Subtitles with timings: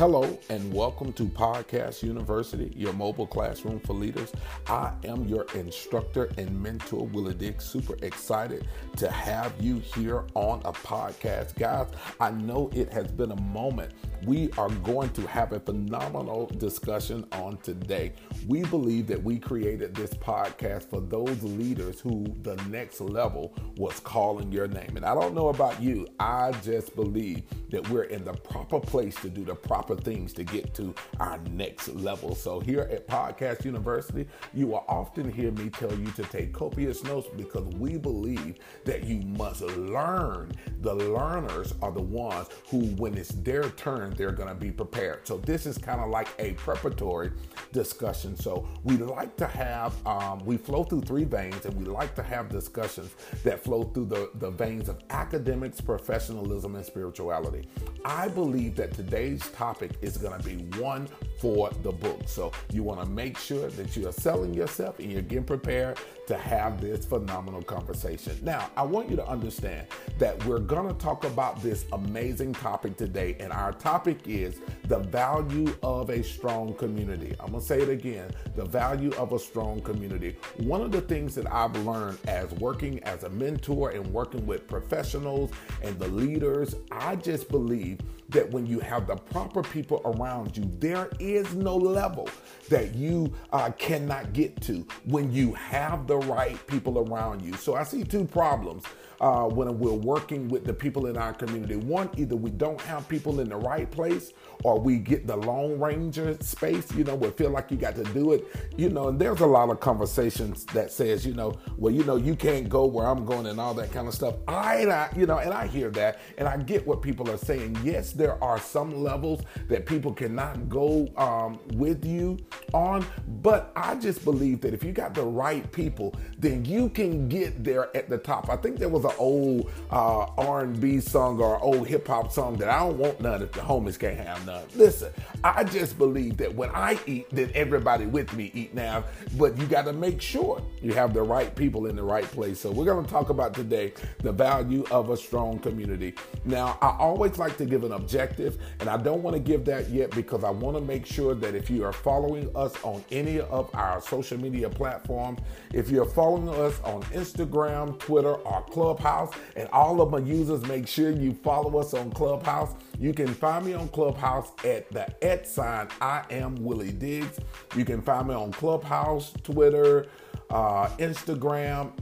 [0.00, 4.32] Hello and welcome to Podcast University, your mobile classroom for leaders.
[4.66, 7.66] I am your instructor and mentor, Willie Diggs.
[7.66, 8.66] Super excited
[8.96, 11.54] to have you here on a podcast.
[11.56, 11.88] Guys,
[12.18, 13.92] I know it has been a moment.
[14.24, 18.14] We are going to have a phenomenal discussion on today.
[18.48, 24.00] We believe that we created this podcast for those leaders who the next level was
[24.00, 24.96] calling your name.
[24.96, 29.14] And I don't know about you, I just believe that we're in the proper place
[29.16, 32.34] to do the proper things to get to our next level.
[32.34, 37.04] So, here at Podcast University, you will often hear me tell you to take copious
[37.04, 40.52] notes because we believe that you must learn.
[40.80, 45.26] The learners are the ones who, when it's their turn, they're going to be prepared.
[45.26, 47.32] So, this is kind of like a preparatory
[47.72, 48.36] discussion.
[48.36, 52.22] So, we like to have, um, we flow through three veins and we like to
[52.22, 53.10] have discussions
[53.44, 57.68] that flow through the, the veins of academics, professionalism, and spirituality.
[58.04, 62.20] I believe that today's topic topic is going to be one for the book.
[62.26, 65.98] So you want to make sure that you are selling yourself and you're getting prepared
[66.30, 68.38] to have this phenomenal conversation.
[68.40, 69.88] Now, I want you to understand
[70.20, 75.00] that we're going to talk about this amazing topic today, and our topic is the
[75.00, 77.34] value of a strong community.
[77.40, 80.36] I'm going to say it again the value of a strong community.
[80.58, 84.68] One of the things that I've learned as working as a mentor and working with
[84.68, 85.50] professionals
[85.82, 87.98] and the leaders, I just believe
[88.30, 92.28] that when you have the proper people around you, there is no level
[92.68, 97.54] that you uh, cannot get to when you have the right people around you.
[97.54, 98.84] So I see two problems
[99.20, 101.76] uh, when we're working with the people in our community.
[101.76, 104.32] One, either we don't have people in the right place
[104.64, 108.04] or we get the Lone Ranger space, you know, we feel like you got to
[108.04, 111.92] do it, you know, and there's a lot of conversations that says, you know, well,
[111.92, 114.36] you know, you can't go where I'm going and all that kind of stuff.
[114.48, 117.78] I, you know, and I hear that and I get what people are saying.
[117.82, 122.38] Yes, there are some levels that people cannot go um, with you
[122.72, 123.04] on,
[123.42, 127.64] but I just believe that if you got the right people, then you can get
[127.64, 128.48] there at the top.
[128.48, 132.68] I think there was an old uh, R&B song or old hip hop song that
[132.68, 134.64] I don't want none if the homies can't have none.
[134.74, 135.12] Listen,
[135.44, 139.04] I just believe that when I eat, then everybody with me eat now.
[139.36, 142.60] But you got to make sure you have the right people in the right place.
[142.60, 146.14] So we're going to talk about today the value of a strong community.
[146.44, 149.90] Now, I always like to give an objective, and I don't want to give that
[149.90, 153.40] yet because I want to make sure that if you are following us on any
[153.40, 155.40] of our social media platforms,
[155.72, 158.62] if you're following us on Instagram, Twitter, or
[159.00, 162.74] Clubhouse, and all of my users, make sure you follow us on Clubhouse.
[162.98, 167.38] You can find me on Clubhouse at the at sign I am Willie Diggs.
[167.76, 170.06] You can find me on Clubhouse, Twitter,
[170.50, 171.92] uh, Instagram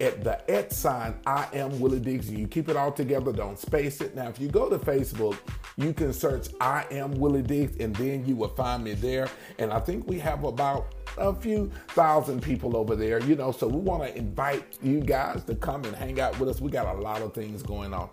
[0.00, 2.30] at the at sign I am Willie Diggs.
[2.30, 4.14] You keep it all together, don't space it.
[4.14, 5.36] Now, if you go to Facebook,
[5.76, 9.28] you can search I am Willie Diggs, and then you will find me there.
[9.58, 13.52] And I think we have about a few thousand people over there, you know.
[13.52, 16.60] So we want to invite you guys to come and hang out with us.
[16.60, 18.08] We got a lot of things going on.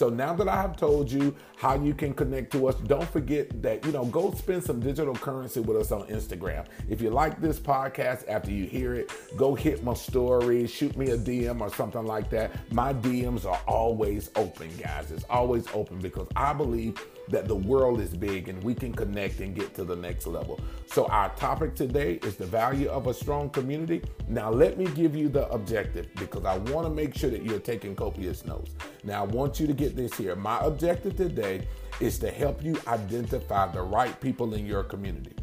[0.00, 3.60] So now that I have told you how you can connect to us, don't forget
[3.60, 6.64] that, you know, go spend some digital currency with us on Instagram.
[6.88, 11.10] If you like this podcast after you hear it, go hit my story, shoot me
[11.10, 12.50] a DM or something like that.
[12.72, 15.10] My DMs are always open, guys.
[15.10, 16.98] It's always open because I believe
[17.30, 20.60] that the world is big and we can connect and get to the next level.
[20.86, 24.02] So, our topic today is the value of a strong community.
[24.28, 27.60] Now, let me give you the objective because I want to make sure that you're
[27.60, 28.72] taking copious notes.
[29.04, 30.36] Now, I want you to get this here.
[30.36, 31.66] My objective today
[32.00, 35.34] is to help you identify the right people in your community.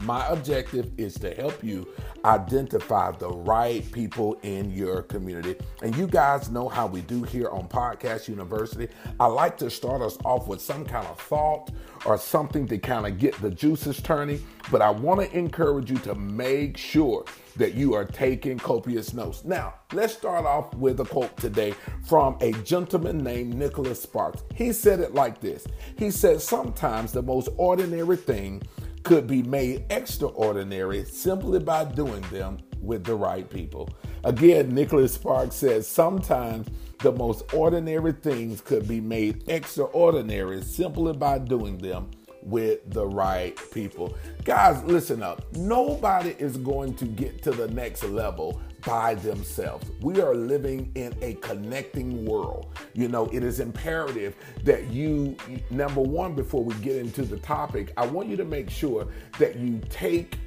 [0.00, 1.88] My objective is to help you
[2.24, 5.56] identify the right people in your community.
[5.82, 8.88] And you guys know how we do here on Podcast University.
[9.18, 11.70] I like to start us off with some kind of thought
[12.04, 14.44] or something to kind of get the juices turning.
[14.70, 17.24] But I want to encourage you to make sure
[17.56, 19.44] that you are taking copious notes.
[19.44, 21.74] Now, let's start off with a quote today
[22.06, 24.42] from a gentleman named Nicholas Sparks.
[24.54, 25.66] He said it like this
[25.98, 28.62] He said, Sometimes the most ordinary thing
[29.02, 33.88] could be made extraordinary simply by doing them with the right people.
[34.24, 41.38] Again, Nicholas Sparks says sometimes the most ordinary things could be made extraordinary simply by
[41.38, 42.10] doing them
[42.42, 44.16] with the right people.
[44.44, 45.44] Guys, listen up.
[45.56, 49.90] Nobody is going to get to the next level by themselves.
[50.00, 52.74] We are living in a connecting world.
[52.94, 55.36] You know, it is imperative that you,
[55.70, 59.08] number one, before we get into the topic, I want you to make sure
[59.38, 60.38] that you take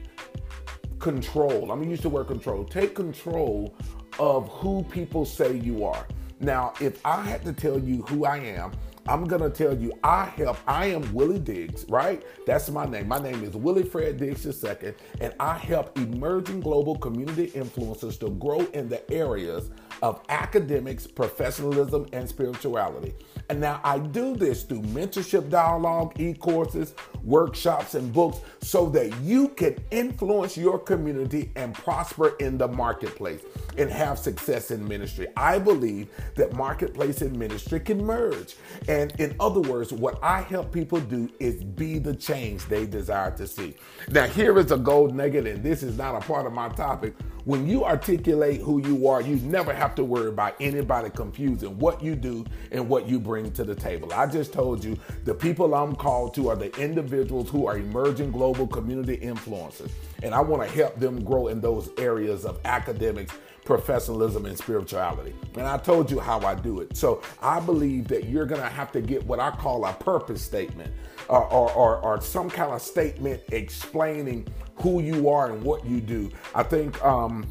[0.99, 1.71] control.
[1.71, 2.63] I'm gonna use the word control.
[2.63, 3.75] Take control
[4.19, 6.07] of who people say you are.
[6.39, 8.71] Now, if I had to tell you who I am,
[9.07, 10.57] I'm gonna tell you, I help.
[10.67, 12.23] I am Willie Diggs, right?
[12.45, 13.07] That's my name.
[13.07, 18.29] My name is Willie Fred Diggs II, and I help emerging global community influencers to
[18.29, 19.71] grow in the areas
[20.01, 23.13] of academics, professionalism, and spirituality.
[23.49, 29.13] And now I do this through mentorship dialogue, e courses, workshops, and books so that
[29.21, 33.41] you can influence your community and prosper in the marketplace
[33.77, 35.27] and have success in ministry.
[35.35, 38.55] I believe that marketplace and ministry can merge.
[38.87, 43.31] And in other words, what I help people do is be the change they desire
[43.31, 43.75] to see.
[44.09, 47.15] Now, here is a gold nugget, and this is not a part of my topic.
[47.45, 52.03] When you articulate who you are, you never have to worry about anybody confusing what
[52.03, 54.13] you do and what you bring to the table.
[54.13, 54.95] I just told you
[55.25, 59.89] the people I'm called to are the individuals who are emerging global community influencers.
[60.21, 63.33] And I want to help them grow in those areas of academics
[63.65, 65.33] professionalism and spirituality.
[65.55, 66.97] And I told you how I do it.
[66.97, 70.41] So I believe that you're going to have to get what I call a purpose
[70.41, 70.91] statement
[71.29, 76.01] or, or, or, or, some kind of statement explaining who you are and what you
[76.01, 76.29] do.
[76.55, 77.47] I think um,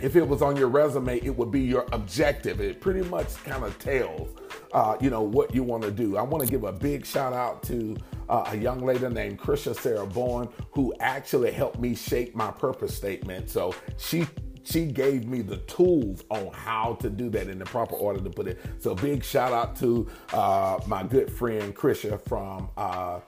[0.00, 2.60] if it was on your resume, it would be your objective.
[2.60, 4.30] It pretty much kind of tells,
[4.72, 6.16] uh, you know, what you want to do.
[6.16, 7.96] I want to give a big shout out to
[8.28, 12.96] uh, a young lady named Krisha Sarah Bourne, who actually helped me shape my purpose
[12.96, 13.50] statement.
[13.50, 14.26] So she
[14.70, 18.30] she gave me the tools on how to do that in the proper order to
[18.30, 18.60] put it.
[18.78, 23.20] So big shout out to uh, my good friend Krisha from uh,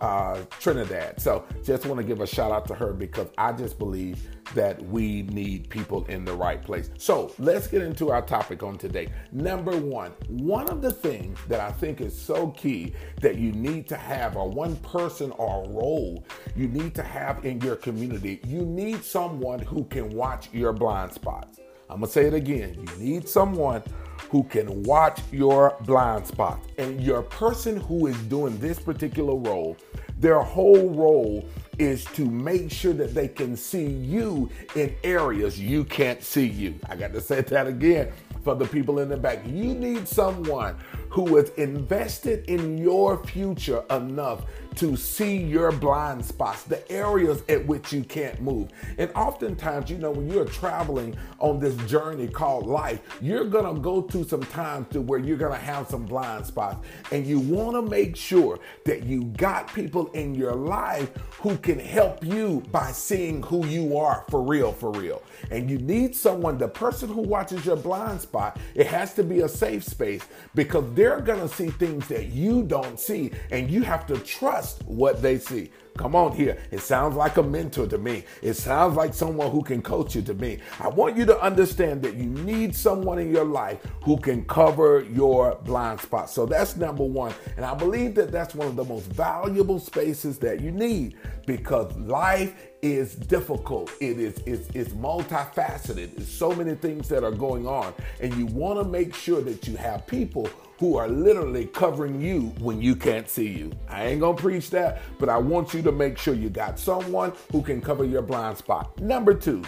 [0.00, 1.20] uh, Trinidad.
[1.20, 4.82] So just want to give a shout out to her because I just believe that
[4.82, 6.90] we need people in the right place.
[6.98, 9.08] So let's get into our topic on today.
[9.32, 13.88] Number one, one of the things that I think is so key that you need
[13.88, 16.24] to have, or one person or role
[16.56, 21.12] you need to have in your community, you need someone who can watch your blind
[21.12, 21.60] spots.
[21.90, 22.86] I'm gonna say it again.
[22.98, 23.82] You need someone
[24.30, 26.66] who can watch your blind spots.
[26.78, 29.76] And your person who is doing this particular role,
[30.18, 31.48] their whole role
[31.78, 36.74] is to make sure that they can see you in areas you can't see you.
[36.88, 38.12] I got to say that again
[38.42, 39.40] for the people in the back.
[39.46, 40.76] You need someone
[41.10, 44.44] who is invested in your future enough
[44.76, 48.68] to see your blind spots, the areas at which you can't move.
[48.96, 54.02] And oftentimes, you know, when you're traveling on this journey called life, you're gonna go
[54.02, 56.86] through some times to where you're gonna have some blind spots.
[57.10, 61.10] And you wanna make sure that you got people in your life
[61.40, 65.22] who can help you by seeing who you are for real, for real.
[65.50, 69.40] And you need someone, the person who watches your blind spot, it has to be
[69.40, 70.22] a safe space
[70.54, 74.82] because they're gonna see things that you don't see, and you have to trust trust
[74.86, 75.70] what they see.
[75.96, 76.58] Come on here.
[76.70, 78.22] It sounds like a mentor to me.
[78.40, 80.60] It sounds like someone who can coach you to me.
[80.78, 85.04] I want you to understand that you need someone in your life who can cover
[85.12, 86.32] your blind spots.
[86.32, 87.34] So that's number one.
[87.56, 91.16] And I believe that that's one of the most valuable spaces that you need
[91.46, 93.90] because life is difficult.
[94.00, 96.14] It is it's, it's multifaceted.
[96.14, 97.92] There's so many things that are going on.
[98.20, 102.52] And you want to make sure that you have people who are literally covering you
[102.58, 103.72] when you can't see you.
[103.88, 107.32] I ain't gonna preach that, but I want you to make sure you got someone
[107.50, 108.98] who can cover your blind spot.
[109.00, 109.62] Number two,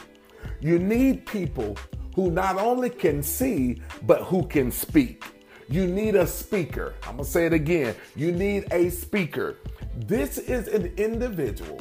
[0.60, 1.76] you need people
[2.14, 5.24] who not only can see, but who can speak.
[5.68, 6.94] You need a speaker.
[7.04, 7.94] I'm gonna say it again.
[8.16, 9.56] You need a speaker.
[9.96, 11.80] This is an individual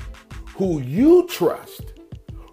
[0.56, 1.94] who you trust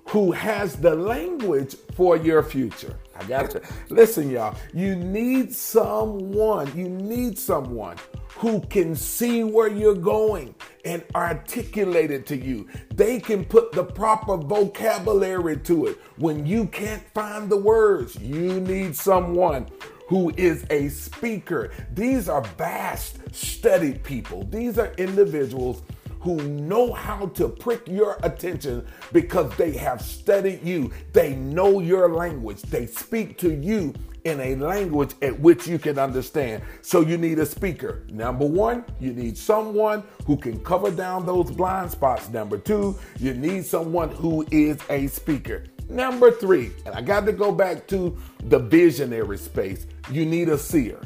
[0.09, 2.97] who has the language for your future.
[3.19, 4.57] I got to listen, y'all.
[4.75, 7.97] You need someone, you need someone
[8.37, 10.55] who can see where you're going
[10.85, 12.69] and articulate it to you.
[12.95, 18.17] They can put the proper vocabulary to it when you can't find the words.
[18.17, 19.69] You need someone
[20.09, 21.73] who is a speaker.
[21.95, 24.45] These are vast, studied people.
[24.45, 25.83] These are individuals
[26.27, 30.91] who know how to prick your attention because they have studied you.
[31.13, 32.63] They know your language.
[32.63, 36.65] They speak to you in a language at which you can understand.
[36.83, 38.03] So you need a speaker.
[38.11, 42.29] Number one, you need someone who can cover down those blind spots.
[42.29, 45.63] Number two, you need someone who is a speaker.
[45.89, 50.59] Number three, and I got to go back to the visionary space, you need a
[50.59, 51.01] seer.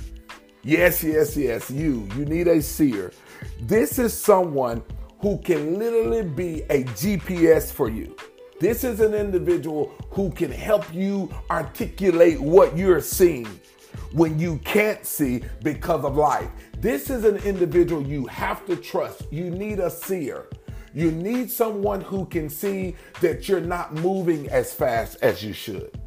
[0.62, 2.08] Yes, yes, yes, you.
[2.16, 3.12] You need a seer.
[3.60, 4.82] This is someone
[5.20, 8.16] who can literally be a GPS for you.
[8.58, 13.46] This is an individual who can help you articulate what you're seeing
[14.12, 16.50] when you can't see because of life.
[16.78, 19.22] This is an individual you have to trust.
[19.30, 20.46] You need a seer.
[20.94, 25.98] You need someone who can see that you're not moving as fast as you should.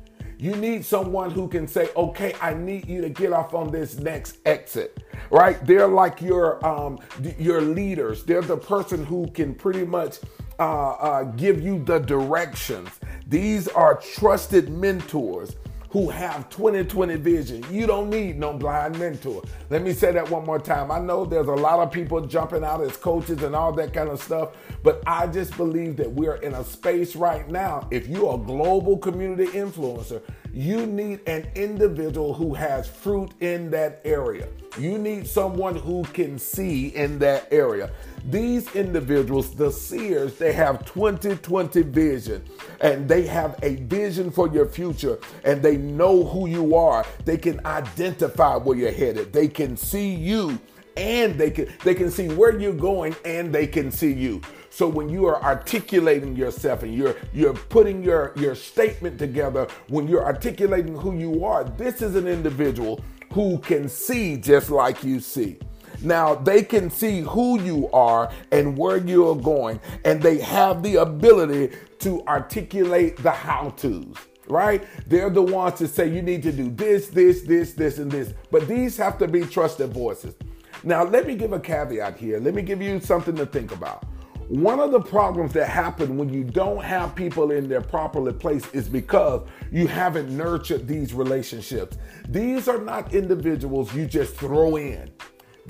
[0.43, 3.97] You need someone who can say, okay, I need you to get off on this
[3.97, 5.65] next exit, right?
[5.65, 6.99] They're like your, um,
[7.39, 8.25] your leaders.
[8.25, 10.19] They're the person who can pretty much
[10.59, 12.89] uh, uh, give you the directions.
[13.25, 15.55] These are trusted mentors
[15.93, 17.63] who have 2020 vision.
[17.69, 19.43] You don't need no blind mentor.
[19.69, 20.89] Let me say that one more time.
[20.89, 24.09] I know there's a lot of people jumping out as coaches and all that kind
[24.09, 27.87] of stuff, but I just believe that we're in a space right now.
[27.91, 30.23] If you're a global community influencer,
[30.53, 34.47] you need an individual who has fruit in that area.
[34.77, 37.91] You need someone who can see in that area.
[38.29, 42.45] These individuals, the seers, they have 2020 vision
[42.81, 47.03] and they have a vision for your future and they know who you are.
[47.25, 49.33] They can identify where you're headed.
[49.33, 50.59] They can see you
[50.95, 54.41] and they can they can see where you're going and they can see you.
[54.75, 60.07] So when you are articulating yourself and you're you're putting your your statement together, when
[60.07, 62.99] you're articulating who you are, this is an individual
[63.33, 65.59] who can see just like you see.
[66.01, 70.95] Now they can see who you are and where you're going, and they have the
[70.95, 74.83] ability to articulate the how to's right?
[75.07, 78.33] They're the ones to say you need to do this, this, this, this, and this.
[78.51, 80.35] But these have to be trusted voices.
[80.83, 82.41] Now, let me give a caveat here.
[82.41, 84.03] Let me give you something to think about.
[84.49, 88.65] One of the problems that happen when you don't have people in their properly place
[88.73, 91.97] is because you haven't nurtured these relationships.
[92.27, 95.11] These are not individuals you just throw in.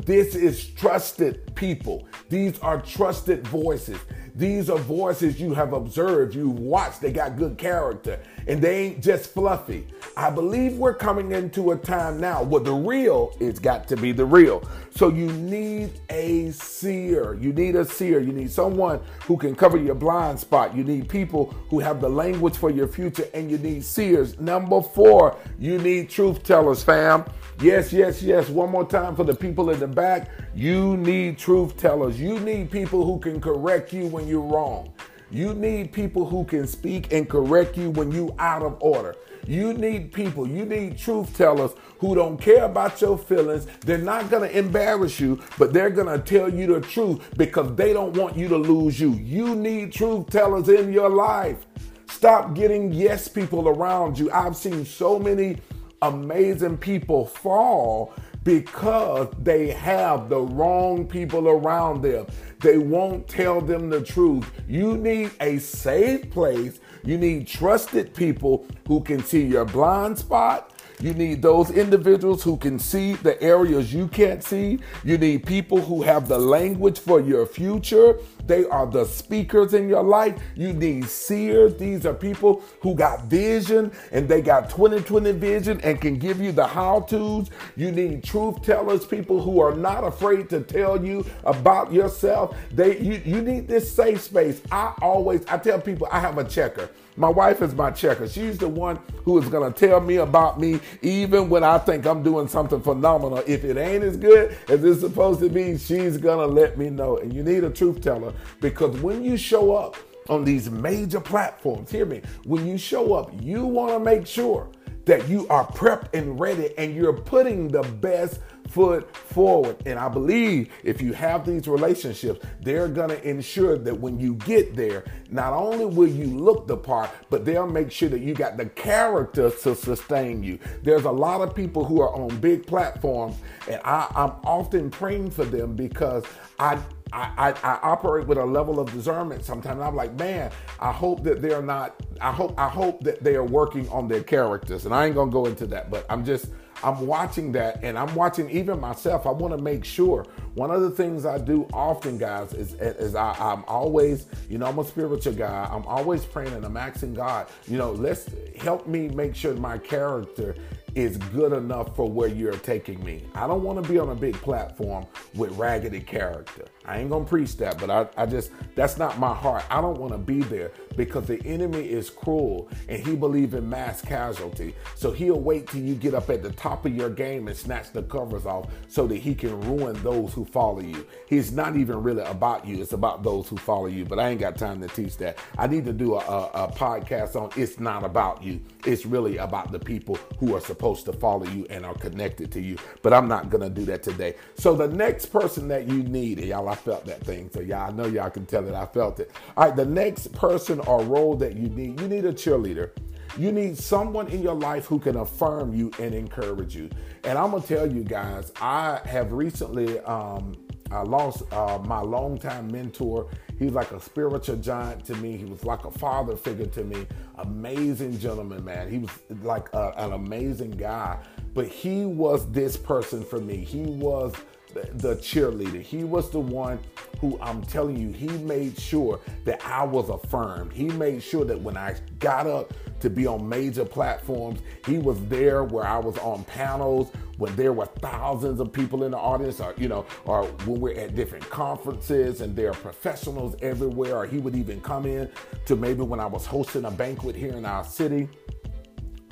[0.06, 2.08] This is trusted people.
[2.30, 4.00] These are trusted voices.
[4.36, 9.04] These are voices you have observed, you've watched, they got good character, and they ain't
[9.04, 9.86] just fluffy.
[10.18, 14.12] I believe we're coming into a time now where the real is got to be
[14.12, 14.68] the real.
[14.90, 17.36] So you need a seer.
[17.36, 18.20] You need a seer.
[18.20, 20.76] You need someone who can cover your blind spot.
[20.76, 24.40] You need people who have the language for your future, and you need seers.
[24.40, 27.26] Number four, you need truth tellers, fam.
[27.62, 28.50] Yes, yes, yes.
[28.50, 30.30] One more time for the people in the back.
[30.56, 32.20] You need truth tellers.
[32.20, 34.94] You need people who can correct you when you're wrong.
[35.32, 39.16] You need people who can speak and correct you when you out of order.
[39.48, 43.68] You need people, you need truth tellers who don't care about your feelings.
[43.82, 47.76] They're not going to embarrass you, but they're going to tell you the truth because
[47.76, 49.14] they don't want you to lose you.
[49.14, 51.66] You need truth tellers in your life.
[52.10, 54.32] Stop getting yes people around you.
[54.32, 55.58] I've seen so many
[56.02, 58.14] amazing people fall
[58.44, 62.28] because they have the wrong people around them.
[62.62, 64.50] They won't tell them the truth.
[64.68, 66.80] You need a safe place.
[67.04, 70.74] You need trusted people who can see your blind spot
[71.04, 74.80] you need those individuals who can see the areas you can't see.
[75.04, 78.20] You need people who have the language for your future.
[78.46, 80.40] They are the speakers in your life.
[80.56, 81.76] You need seers.
[81.76, 86.52] These are people who got vision and they got 2020 vision and can give you
[86.52, 87.50] the how to's.
[87.76, 92.58] You need truth tellers, people who are not afraid to tell you about yourself.
[92.72, 94.62] They you, you need this safe space.
[94.72, 96.90] I always I tell people I have a checker.
[97.16, 98.28] My wife is my checker.
[98.28, 102.08] She's the one who is going to tell me about me even when I think
[102.08, 103.44] I'm doing something phenomenal.
[103.46, 106.90] If it ain't as good as it's supposed to be, she's going to let me
[106.90, 107.18] know.
[107.18, 109.96] And you need a truth teller because when you show up
[110.30, 114.70] on these major platforms, hear me, when you show up, you want to make sure
[115.06, 119.76] that you are prepped and ready and you're putting the best foot forward.
[119.86, 124.36] And I believe if you have these relationships, they're going to ensure that when you
[124.36, 128.34] get there, not only will you look the part, but they'll make sure that you
[128.34, 130.58] got the character to sustain you.
[130.82, 133.36] There's a lot of people who are on big platforms,
[133.70, 136.24] and I, I'm often praying for them because
[136.58, 136.80] I
[137.14, 139.80] I, I, operate with a level of discernment sometimes.
[139.82, 143.44] I'm like, man, I hope that they're not, I hope, I hope that they are
[143.44, 144.86] working on their characters.
[144.86, 146.48] And I ain't gonna go into that, but I'm just
[146.84, 149.26] I'm watching that and I'm watching even myself.
[149.26, 150.26] I want to make sure.
[150.56, 154.66] One of the things I do often, guys, is, is I, I'm always, you know,
[154.66, 155.68] I'm a spiritual guy.
[155.72, 158.30] I'm always praying and I'm asking God, you know, let's
[158.60, 160.56] help me make sure my character
[160.96, 163.26] is good enough for where you're taking me.
[163.36, 166.66] I don't want to be on a big platform with raggedy character.
[166.86, 169.64] I ain't gonna preach that, but I, I just that's not my heart.
[169.70, 173.70] I don't want to be there because the enemy is cruel and he believes in
[173.70, 174.76] mass casualty.
[174.96, 177.92] So he'll wait till you get up at the top of your game and snatch
[177.92, 181.08] the covers off so that he can ruin those who follow you.
[181.28, 184.06] He's not even really about you, it's about those who follow you.
[184.06, 185.38] But I ain't got time to teach that.
[185.58, 188.60] I need to do a, a, a podcast on it's not about you.
[188.86, 192.62] It's really about the people who are supposed to follow you and are connected to
[192.62, 192.78] you.
[193.02, 194.36] But I'm not gonna do that today.
[194.56, 197.50] So the next person that you need, y'all I felt that thing.
[197.54, 198.74] So y'all I know y'all can tell it.
[198.74, 199.32] I felt it.
[199.56, 202.92] All right, the next person or role that you need, you need a cheerleader.
[203.38, 206.90] You need someone in your life who can affirm you and encourage you.
[207.24, 210.56] And I'm gonna tell you guys, I have recently um,
[210.92, 213.28] I lost uh, my longtime mentor.
[213.58, 215.38] He was like a spiritual giant to me.
[215.38, 217.08] He was like a father figure to me.
[217.38, 218.90] Amazing gentleman, man.
[218.90, 219.12] He was
[219.42, 221.18] like a, an amazing guy.
[221.54, 223.58] But he was this person for me.
[223.58, 224.34] He was
[224.74, 225.82] the cheerleader.
[225.82, 226.80] He was the one
[227.20, 230.74] who I'm telling you, he made sure that I was affirmed.
[230.74, 235.24] He made sure that when I got up to be on major platforms, he was
[235.28, 239.60] there where I was on panels, when there were thousands of people in the audience,
[239.60, 244.26] or you know, or when we're at different conferences and there are professionals everywhere, or
[244.26, 245.30] he would even come in
[245.66, 248.30] to maybe when I was hosting a banquet here in our city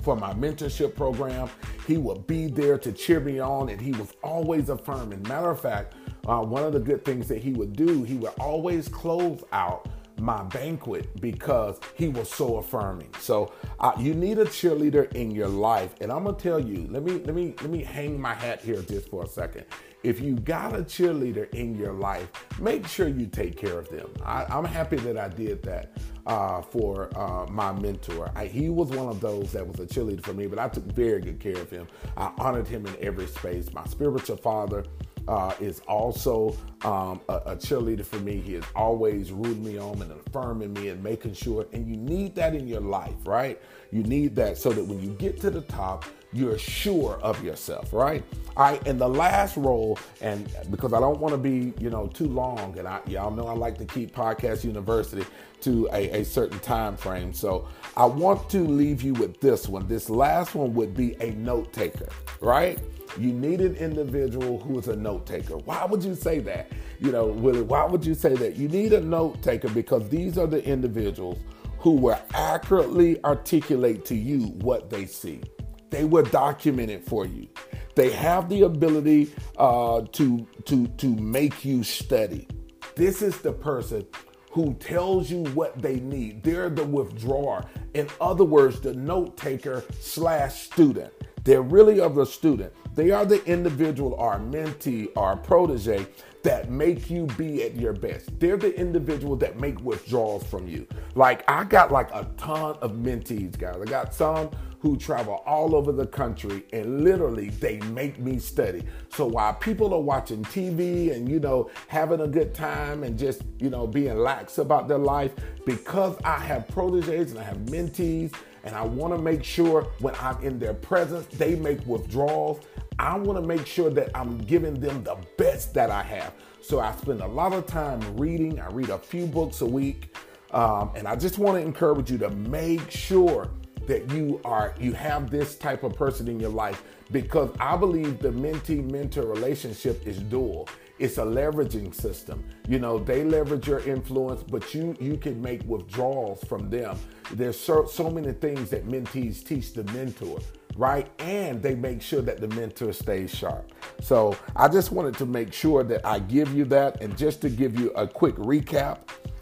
[0.02, 1.50] for my mentorship program.
[1.88, 5.22] He would be there to cheer me on, and he was always affirming.
[5.24, 5.96] Matter of fact,
[6.28, 9.88] uh, one of the good things that he would do, he would always close out
[10.22, 13.10] my banquet because he was so affirming.
[13.20, 16.88] So uh, you need a cheerleader in your life, and I'm gonna tell you.
[16.90, 19.66] Let me let me let me hang my hat here just for a second.
[20.04, 22.28] If you got a cheerleader in your life,
[22.60, 24.10] make sure you take care of them.
[24.26, 25.92] I, am happy that I did that
[26.26, 28.32] uh, for uh, my mentor.
[28.36, 30.86] I, he was one of those that was a cheerleader for me, but I took
[30.86, 31.88] very good care of him.
[32.18, 33.72] I honored him in every space.
[33.74, 34.86] My spiritual father
[35.28, 38.40] uh, is also um, a, a, cheerleader for me.
[38.40, 41.68] He is always rooting me on and affirming me and making sure.
[41.74, 43.62] And you need that in your life, right?
[43.92, 47.92] You need that so that when you get to the top, you're sure of yourself,
[47.92, 48.24] right?
[48.56, 52.08] All right, and the last role, and because I don't want to be, you know,
[52.08, 55.26] too long, and I y'all know I like to keep Podcast University
[55.62, 57.34] to a, a certain time frame.
[57.34, 59.88] So I want to leave you with this one.
[59.88, 62.10] This last one would be a note taker,
[62.40, 62.80] right?
[63.18, 65.58] You need an individual who is a note taker.
[65.58, 66.72] Why would you say that?
[67.00, 68.56] You know, Willie, why would you say that?
[68.56, 71.40] You need a note taker because these are the individuals
[71.80, 75.42] who will accurately articulate to you what they see.
[75.90, 77.48] They will document it for you.
[77.96, 82.48] They have the ability uh, to to to make you study.
[82.96, 84.06] This is the person
[84.52, 86.44] who tells you what they need.
[86.44, 87.66] They're the withdrawer.
[87.94, 91.14] In other words, the note taker slash student.
[91.44, 92.74] They're really of the student.
[92.96, 96.06] They are the individual our mentee our protege
[96.44, 98.38] that make you be at your best.
[98.40, 100.88] They're the individual that make withdrawals from you.
[101.16, 103.78] Like I got like a ton of mentees, guys.
[103.80, 104.50] I got some
[104.80, 108.84] who travel all over the country and literally they make me study.
[109.10, 113.44] So while people are watching TV and you know having a good time and just
[113.60, 115.32] you know being lax about their life,
[115.66, 120.16] because I have proteges and I have mentees and I want to make sure when
[120.16, 122.64] I'm in their presence, they make withdrawals.
[123.00, 126.34] I want to make sure that I'm giving them the best that I have.
[126.62, 128.60] So I spend a lot of time reading.
[128.60, 130.16] I read a few books a week.
[130.52, 133.50] Um, and I just want to encourage you to make sure
[133.88, 138.20] that you are you have this type of person in your life because I believe
[138.20, 140.70] the mentee mentor relationship is dual.
[141.02, 142.44] It's a leveraging system.
[142.70, 146.96] You know, they leverage your influence, but you you can make withdrawals from them.
[147.32, 150.40] There's so, so many things that mentees teach the mentor,
[150.76, 151.10] right?
[151.18, 153.72] And they make sure that the mentor stays sharp.
[154.00, 157.02] So I just wanted to make sure that I give you that.
[157.02, 159.00] And just to give you a quick recap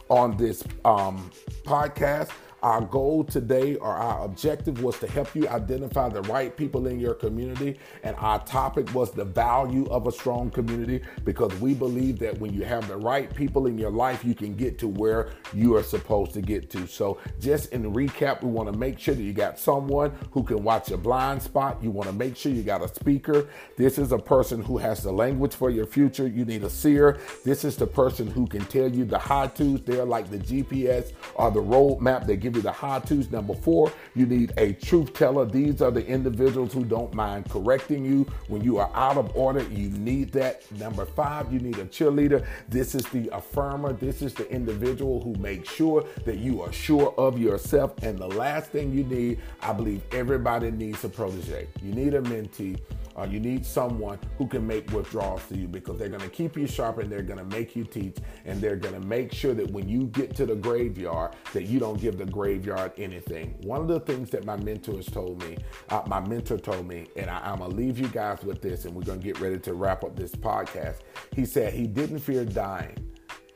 [0.08, 1.30] on this um,
[1.66, 2.30] podcast,
[2.62, 7.00] our goal today or our objective was to help you identify the right people in
[7.00, 7.80] your community.
[8.04, 12.54] And our topic was the value of a strong community because we believe that when
[12.54, 15.84] you have the right people in your life, you can get to where you are
[15.84, 16.88] supposed to get to.
[16.88, 20.64] So, just in recap, we want to make sure that you got someone who can
[20.64, 21.78] watch your blind spot.
[21.82, 23.48] You want to make sure you got a speaker.
[23.78, 26.28] This is a person who has the language for your future.
[26.28, 27.20] You need a seer.
[27.46, 29.82] This is the person who can tell you the how to's.
[29.82, 32.26] They're like the GPS or the roadmap.
[32.26, 33.30] They give give you the how to's.
[33.32, 35.46] Number four, you need a truth teller.
[35.46, 39.62] These are the individuals who don't mind correcting you when you are out of order.
[39.64, 40.70] You need that.
[40.80, 42.46] Number five, you need a cheerleader.
[42.68, 43.98] This is the affirmer.
[44.00, 48.02] This is the individual who makes sure that you are sure of yourself.
[48.02, 51.68] And the last thing you need, I believe everybody needs a protege.
[51.84, 52.80] You need a mentee
[53.20, 56.56] uh, you need someone who can make withdrawals to you because they're going to keep
[56.56, 59.54] you sharp and they're going to make you teach and they're going to make sure
[59.54, 63.56] that when you get to the graveyard that you don't give the graveyard anything.
[63.64, 65.58] One of the things that my mentors told me,
[65.90, 68.86] uh, my mentor told me, and I, I'm going to leave you guys with this
[68.86, 71.00] and we're going to get ready to wrap up this podcast.
[71.36, 73.09] He said he didn't fear dying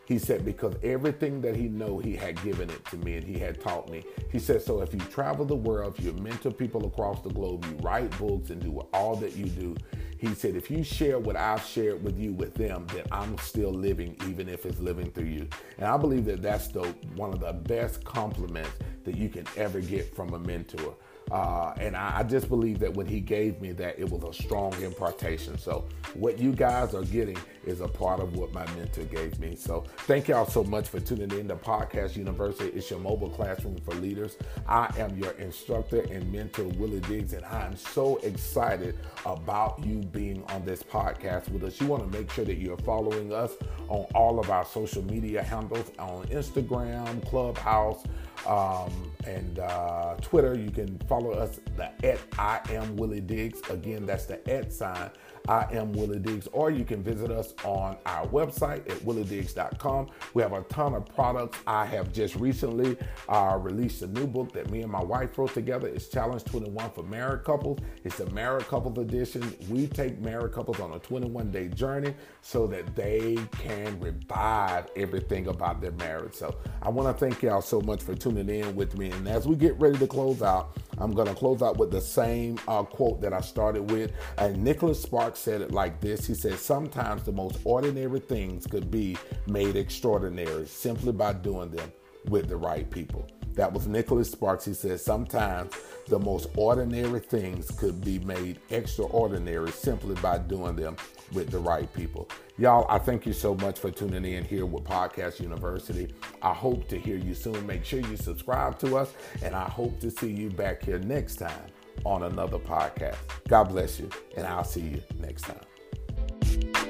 [0.06, 3.40] he said, because everything that he know, he had given it to me and he
[3.40, 4.04] had taught me.
[4.32, 7.66] He said, so if you travel the world, if you mentor people across the globe,
[7.66, 9.76] you write books and do all that you do,
[10.18, 13.72] he said, if you share what I've shared with you with them, then I'm still
[13.72, 15.48] living, even if it's living through you.
[15.78, 16.84] And I believe that that's the
[17.16, 18.72] one of the best compliments
[19.04, 20.96] that you can ever get from a mentor.
[21.32, 24.34] Uh, and I, I, just believe that when he gave me that, it was a
[24.44, 25.58] strong impartation.
[25.58, 29.56] So, what you guys are getting is a part of what my mentor gave me.
[29.56, 32.70] So, thank y'all so much for tuning in to Podcast University.
[32.78, 34.38] It's your mobile classroom for leaders.
[34.68, 40.00] I am your instructor and mentor, Willie Diggs, and I am so excited about you
[40.00, 41.80] being on this podcast with us.
[41.80, 43.54] You want to make sure that you're following us
[43.88, 48.04] on all of our social media handles on Instagram, Clubhouse
[48.48, 50.58] um, and uh, Twitter.
[50.58, 53.62] You can follow us the at I am Willie Diggs.
[53.70, 55.12] Again, that's the at sign
[55.48, 60.08] I am Willie Diggs, or you can visit us on our website at williediggs.com.
[60.34, 61.60] We have a ton of products.
[61.68, 65.54] I have just recently uh, released a new book that me and my wife wrote
[65.54, 65.88] together.
[65.88, 67.80] It's Challenge 21 for married couples.
[68.06, 69.54] It's a married couples edition.
[69.70, 75.48] We take married couples on a 21 day journey so that they can revive everything
[75.48, 76.36] about their marriage.
[76.36, 79.12] So I want to thank y'all so much for tuning in with me.
[79.12, 82.02] And as we get ready to close out, I'm going to close out with the
[82.02, 84.12] same uh, quote that I started with.
[84.38, 88.90] And Nicholas Sparks said it like this He said, Sometimes the most ordinary things could
[88.92, 89.18] be
[89.48, 91.92] made extraordinary simply by doing them
[92.30, 93.28] with the right people.
[93.54, 94.66] That was Nicholas Sparks.
[94.66, 95.74] He said, Sometimes
[96.08, 100.98] the most ordinary things could be made extraordinary simply by doing them
[101.34, 102.30] with the right people.
[102.58, 106.14] Y'all, I thank you so much for tuning in here with Podcast University.
[106.42, 107.66] I hope to hear you soon.
[107.66, 111.36] Make sure you subscribe to us, and I hope to see you back here next
[111.38, 111.70] time
[112.06, 113.18] on another podcast.
[113.48, 116.83] God bless you, and I'll see you next time.